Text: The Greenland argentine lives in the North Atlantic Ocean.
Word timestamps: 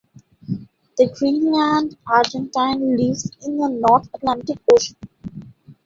The 0.97 1.13
Greenland 1.15 1.95
argentine 2.07 2.97
lives 2.97 3.29
in 3.45 3.57
the 3.59 3.69
North 3.69 4.09
Atlantic 4.15 4.57
Ocean. 4.73 4.95